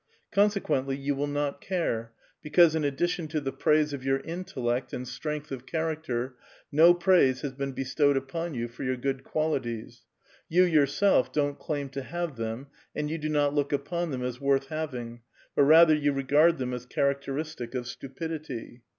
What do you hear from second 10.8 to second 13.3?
self don't claim to have them, and you do